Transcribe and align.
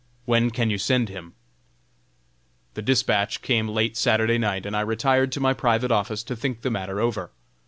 When 0.25 0.49
can 0.49 0.71
you 0.71 0.79
send 0.79 1.09
him?" 1.09 1.33
The 2.73 2.81
dispatch 2.81 3.43
came 3.43 3.67
late 3.69 3.95
Saturday 3.95 4.39
night, 4.39 4.65
and 4.65 4.75
I 4.75 4.81
retired 4.81 5.31
to 5.33 5.39
my 5.39 5.53
private 5.53 5.91
office 5.91 6.23
to 6.23 6.35
think 6.35 6.63
the 6.63 6.71
matter 6.71 6.99
over. 6.99 7.29